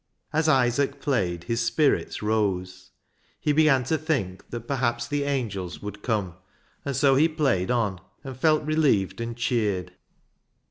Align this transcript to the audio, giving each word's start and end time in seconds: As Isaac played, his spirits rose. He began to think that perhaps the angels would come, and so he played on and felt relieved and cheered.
As 0.33 0.49
Isaac 0.49 0.99
played, 0.99 1.43
his 1.43 1.63
spirits 1.63 2.23
rose. 2.23 2.89
He 3.39 3.51
began 3.51 3.83
to 3.83 3.99
think 3.99 4.49
that 4.49 4.67
perhaps 4.67 5.07
the 5.07 5.25
angels 5.25 5.83
would 5.83 6.01
come, 6.01 6.37
and 6.83 6.95
so 6.95 7.13
he 7.13 7.29
played 7.29 7.69
on 7.69 8.01
and 8.23 8.35
felt 8.35 8.63
relieved 8.65 9.21
and 9.21 9.37
cheered. 9.37 9.93